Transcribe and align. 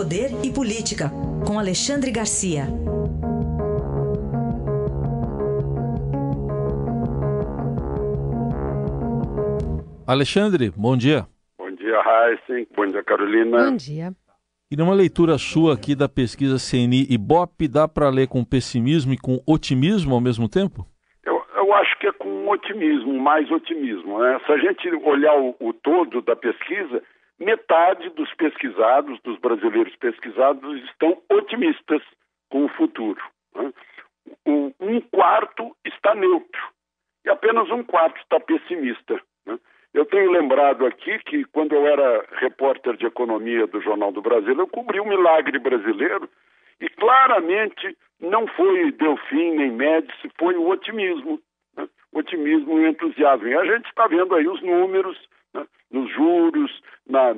Poder 0.00 0.30
e 0.42 0.50
Política, 0.50 1.10
com 1.46 1.58
Alexandre 1.58 2.10
Garcia. 2.10 2.62
Alexandre, 10.06 10.70
bom 10.74 10.96
dia. 10.96 11.26
Bom 11.58 11.70
dia, 11.72 12.00
Heisen. 12.00 12.66
Bom 12.74 12.86
dia, 12.86 13.04
Carolina. 13.04 13.70
Bom 13.70 13.76
dia. 13.76 14.12
E 14.70 14.76
numa 14.78 14.94
leitura 14.94 15.36
sua 15.36 15.74
aqui 15.74 15.94
da 15.94 16.08
pesquisa 16.08 16.56
CNI 16.56 17.06
e 17.10 17.18
BOP, 17.18 17.68
dá 17.68 17.86
para 17.86 18.08
ler 18.08 18.26
com 18.26 18.42
pessimismo 18.42 19.12
e 19.12 19.18
com 19.18 19.38
otimismo 19.46 20.14
ao 20.14 20.20
mesmo 20.22 20.48
tempo? 20.48 20.86
Eu, 21.22 21.44
eu 21.56 21.74
acho 21.74 21.98
que 21.98 22.06
é 22.06 22.12
com 22.12 22.48
otimismo, 22.48 23.20
mais 23.20 23.50
otimismo. 23.50 24.18
Né? 24.18 24.40
Se 24.46 24.52
a 24.52 24.56
gente 24.56 24.88
olhar 25.04 25.38
o, 25.38 25.54
o 25.60 25.74
todo 25.74 26.22
da 26.22 26.34
pesquisa, 26.34 27.02
metade 27.40 28.10
dos 28.10 28.32
pesquisados, 28.34 29.18
dos 29.22 29.38
brasileiros 29.38 29.96
pesquisados, 29.96 30.84
estão 30.84 31.20
otimistas 31.30 32.02
com 32.50 32.66
o 32.66 32.68
futuro. 32.68 33.20
Né? 33.54 33.72
Um 34.46 35.00
quarto 35.00 35.74
está 35.84 36.14
neutro 36.14 36.60
e 37.24 37.30
apenas 37.30 37.70
um 37.70 37.82
quarto 37.82 38.20
está 38.20 38.38
pessimista. 38.38 39.20
Né? 39.46 39.58
Eu 39.94 40.04
tenho 40.04 40.30
lembrado 40.30 40.86
aqui 40.86 41.18
que 41.20 41.44
quando 41.46 41.74
eu 41.74 41.86
era 41.86 42.24
repórter 42.32 42.96
de 42.96 43.06
economia 43.06 43.66
do 43.66 43.80
Jornal 43.80 44.12
do 44.12 44.22
Brasil, 44.22 44.54
eu 44.56 44.68
cobri 44.68 45.00
o 45.00 45.08
milagre 45.08 45.58
brasileiro 45.58 46.28
e 46.80 46.88
claramente 46.88 47.96
não 48.20 48.46
foi 48.46 48.92
Delfim 48.92 49.52
nem 49.52 49.72
Médici, 49.72 50.30
foi 50.38 50.54
o 50.56 50.68
otimismo, 50.68 51.40
né? 51.76 51.88
otimismo 52.12 52.78
e 52.78 52.88
entusiasmo. 52.88 53.48
E 53.48 53.54
a 53.54 53.64
gente 53.64 53.86
está 53.86 54.06
vendo 54.06 54.34
aí 54.34 54.46
os 54.46 54.62
números, 54.62 55.18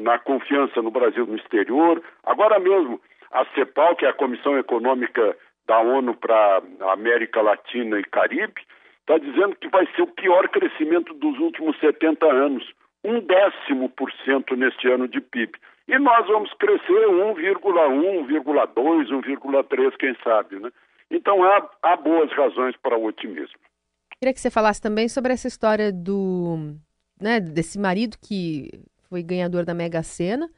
na, 0.02 0.18
confiança 0.18 0.82
no 0.82 0.90
Brasil 0.90 1.26
no 1.26 1.36
exterior. 1.36 2.02
Agora 2.24 2.58
mesmo, 2.58 3.00
a 3.30 3.44
CEPAL, 3.54 3.96
que 3.96 4.04
é 4.04 4.08
a 4.08 4.14
Comissão 4.14 4.58
Econômica 4.58 5.36
da 5.66 5.80
ONU 5.80 6.14
para 6.14 6.62
América 6.92 7.40
Latina 7.40 7.98
e 7.98 8.04
Caribe, 8.04 8.60
está 9.00 9.18
dizendo 9.18 9.56
que 9.56 9.68
vai 9.68 9.86
ser 9.94 10.02
o 10.02 10.06
pior 10.06 10.48
crescimento 10.48 11.14
dos 11.14 11.38
últimos 11.38 11.78
70 11.80 12.26
anos, 12.26 12.64
um 13.04 13.20
décimo 13.20 13.88
por 13.88 14.12
cento 14.24 14.54
neste 14.56 14.88
ano 14.88 15.08
de 15.08 15.20
PIB. 15.20 15.52
E 15.88 15.98
nós 15.98 16.26
vamos 16.26 16.52
crescer 16.54 17.06
1,1, 17.08 17.60
1,2, 17.60 19.08
1,3, 19.08 19.96
quem 19.98 20.16
sabe, 20.22 20.60
né? 20.60 20.70
Então 21.10 21.42
há, 21.42 21.68
há 21.82 21.96
boas 21.96 22.30
razões 22.32 22.76
para 22.76 22.96
o 22.96 23.04
otimismo. 23.04 23.58
Queria 24.18 24.32
que 24.32 24.40
você 24.40 24.50
falasse 24.50 24.80
também 24.80 25.08
sobre 25.08 25.32
essa 25.32 25.48
história 25.48 25.92
do, 25.92 26.76
né, 27.20 27.40
desse 27.40 27.78
marido 27.78 28.16
que 28.22 28.70
foi 29.12 29.22
ganhador 29.22 29.66
da 29.66 29.74
Mega 29.74 30.02
Sena, 30.02 30.48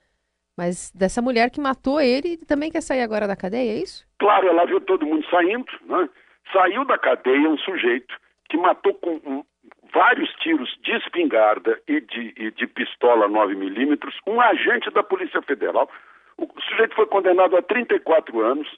mas 0.56 0.92
dessa 0.92 1.20
mulher 1.20 1.50
que 1.50 1.60
matou 1.60 2.00
ele 2.00 2.34
e 2.34 2.46
também 2.46 2.70
quer 2.70 2.82
sair 2.82 3.02
agora 3.02 3.26
da 3.26 3.34
cadeia, 3.34 3.72
é 3.72 3.82
isso? 3.82 4.06
Claro, 4.20 4.46
ela 4.46 4.64
viu 4.64 4.80
todo 4.80 5.04
mundo 5.04 5.26
saindo, 5.28 5.66
né? 5.86 6.08
Saiu 6.52 6.84
da 6.84 6.96
cadeia 6.96 7.50
um 7.50 7.58
sujeito 7.58 8.14
que 8.48 8.56
matou 8.56 8.94
com 8.94 9.20
um, 9.26 9.42
vários 9.92 10.30
tiros 10.34 10.72
de 10.84 10.92
espingarda 10.92 11.80
e 11.88 12.00
de, 12.00 12.32
e 12.36 12.52
de 12.52 12.66
pistola 12.68 13.28
9mm 13.28 13.98
um 14.28 14.40
agente 14.40 14.88
da 14.92 15.02
Polícia 15.02 15.42
Federal. 15.42 15.90
O 16.38 16.48
sujeito 16.60 16.94
foi 16.94 17.06
condenado 17.06 17.56
a 17.56 17.62
34 17.62 18.40
anos 18.40 18.68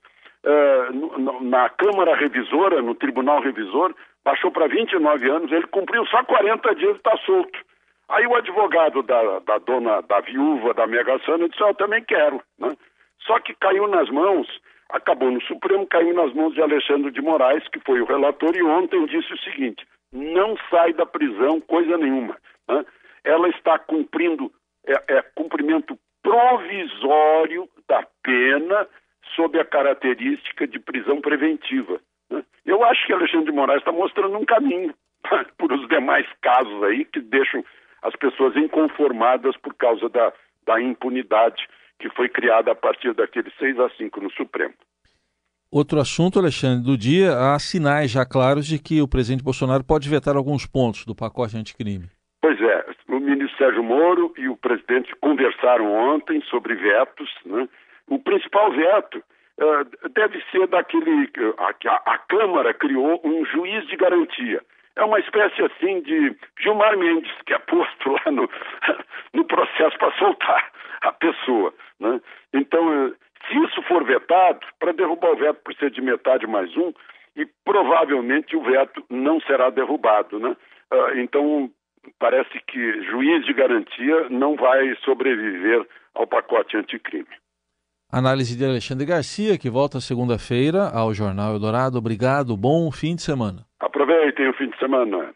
uh, 0.43 1.43
na 1.43 1.69
Câmara 1.69 2.17
Revisora, 2.17 2.81
no 2.81 2.95
Tribunal 2.95 3.43
Revisor, 3.43 3.95
baixou 4.25 4.51
para 4.51 4.69
29 4.69 5.29
anos, 5.29 5.53
ele 5.53 5.67
cumpriu 5.67 6.07
só 6.07 6.25
40 6.25 6.75
dias 6.77 6.95
e 6.95 6.97
está 6.97 7.15
solto. 7.27 7.66
Aí 8.09 8.27
o 8.27 8.35
advogado 8.35 9.03
da, 9.03 9.41
da 9.41 9.59
dona, 9.59 10.01
da 10.03 10.21
viúva 10.21 10.73
da 10.75 10.87
Mega 10.87 11.19
Sena 11.25 11.49
disse, 11.49 11.63
ah, 11.63 11.69
eu 11.69 11.75
também 11.75 12.05
quero. 12.05 12.41
Né? 12.59 12.77
Só 13.27 13.41
que 13.41 13.55
caiu 13.55 13.89
nas 13.89 14.09
mãos 14.11 14.47
acabou 14.89 15.31
no 15.31 15.41
Supremo, 15.43 15.87
caiu 15.87 16.15
nas 16.15 16.33
mãos 16.33 16.55
de 16.55 16.63
Alexandre 16.63 17.11
de 17.11 17.21
Moraes, 17.21 17.67
que 17.69 17.81
foi 17.81 18.01
o 18.01 18.07
relator, 18.07 18.55
e 18.57 18.63
ontem 18.63 19.05
disse 19.07 19.33
o 19.33 19.39
seguinte: 19.39 19.87
não 20.13 20.57
sai 20.71 20.93
da 20.93 21.07
prisão 21.07 21.61
coisa 21.61 21.97
nenhuma. 21.97 22.37
Né? 22.69 22.85
Ela 23.25 23.49
está 23.49 23.79
cumprindo 23.79 24.51
é, 24.87 25.17
é, 25.17 25.23
cumprimento 25.35 25.99
provisório 26.23 27.69
da 27.89 28.07
pena 28.23 28.87
sob 29.35 29.59
a 29.59 29.65
característica 29.65 30.67
de 30.67 30.79
prisão 30.79 31.21
preventiva. 31.21 32.01
Né? 32.31 32.45
Eu 32.65 32.85
acho 32.85 33.05
que 33.07 33.13
Alexandre 33.13 33.47
de 33.47 33.53
Moraes 33.53 33.81
está 33.81 33.93
mostrando 33.93 34.37
um 34.37 34.45
caminho 34.45 34.95
por 35.59 35.73
os 35.73 35.87
demais 35.89 36.27
casos 36.41 36.83
aí 36.85 37.05
que 37.05 37.21
deixam 37.21 37.65
as 38.07 38.15
pessoas 38.15 38.57
inconformadas 38.57 39.57
por 39.57 39.75
causa 39.75 40.09
da, 40.09 40.33
da 40.65 40.81
impunidade 40.81 41.67
que 41.99 42.09
foi 42.11 42.29
criada 42.29 42.71
a 42.73 42.75
partir 42.75 43.13
daquele 43.15 43.51
6 43.59 43.81
a 43.81 43.91
5 43.91 44.21
no 44.21 44.31
Supremo. 44.31 44.75
Outro 45.73 45.99
assunto, 45.99 46.39
Alexandre, 46.39 46.85
do 46.85 46.97
dia, 46.97 47.33
há 47.37 47.59
sinais 47.59 48.11
já 48.11 48.25
claros 48.25 48.67
de 48.67 48.79
que 48.79 49.03
o 49.03 49.09
presidente 49.09 49.43
Bolsonaro 49.43 49.83
pode 49.83 50.09
vetar 50.09 50.37
alguns 50.37 50.65
pontos 50.65 51.05
do 51.05 51.15
pacote 51.15 51.57
anticrime. 51.57 52.09
Pois 52.41 52.61
é, 52.61 52.87
o 53.09 53.19
ministro 53.19 53.59
Sérgio 53.59 53.83
Moro 53.83 54.33
e 54.39 54.49
o 54.49 54.57
presidente 54.57 55.13
conversaram 55.21 55.93
ontem 55.93 56.41
sobre 56.43 56.75
vetos. 56.77 57.29
Né? 57.45 57.69
O 58.09 58.21
principal 58.21 58.71
veto 58.71 59.19
uh, 59.19 60.09
deve 60.11 60.41
ser 60.53 60.69
daquele. 60.69 61.29
A, 61.59 62.13
a 62.15 62.19
Câmara 62.19 62.73
criou 62.73 63.21
um 63.25 63.45
juiz 63.47 63.85
de 63.89 63.97
garantia. 63.97 64.63
É 64.97 65.05
uma 65.05 65.21
espécie 65.21 65.63
assim 65.63 66.01
de 66.01 66.35
Gilmar 66.59 66.97
Mendes, 66.97 67.33
que 67.47 67.53
é 67.53 67.59
posto 67.59 68.11
lá 68.11 68.31
no, 68.31 68.49
no 69.35 69.45
processo 69.45 69.97
para 69.99 70.13
soltar 70.13 70.73
a 71.03 71.13
pessoa. 71.13 71.73
Né? 72.01 72.21
Então, 72.55 73.07
eh, 73.07 73.13
se 73.47 73.59
isso 73.65 73.83
for 73.83 74.05
vetado, 74.05 74.61
para 74.79 74.93
derrubar 74.93 75.33
o 75.33 75.37
veto 75.37 75.63
precisa 75.63 75.91
de 75.91 76.01
metade 76.01 76.47
mais 76.47 76.75
um, 76.77 76.93
e 77.37 77.47
provavelmente 77.65 78.57
o 78.57 78.63
veto 78.63 79.05
não 79.11 79.41
será 79.43 79.71
derrubado. 79.71 80.39
Né? 80.39 80.57
Ah, 80.91 81.11
então, 81.17 81.71
parece 82.19 82.59
que 82.67 83.03
juiz 83.03 83.45
de 83.45 83.53
garantia 83.53 84.29
não 84.31 84.57
vai 84.57 84.95
sobreviver 85.05 85.87
ao 86.15 86.27
pacote 86.27 86.77
anticrime. 86.77 87.29
Análise 88.11 88.57
de 88.57 88.65
Alexandre 88.65 89.05
Garcia, 89.05 89.59
que 89.59 89.69
volta 89.69 90.01
segunda-feira 90.01 90.89
ao 90.91 91.13
Jornal 91.13 91.55
Eldorado. 91.55 91.99
Obrigado, 91.99 92.57
bom 92.57 92.91
fim 92.93 93.17
de 93.17 93.23
semana. 93.23 93.67
Aproveitem 93.81 94.49
o 94.49 94.55
fim 94.55 94.71
de 94.71 94.79
semana. 94.79 95.35